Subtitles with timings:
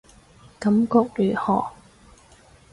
[0.57, 1.63] 感覺如何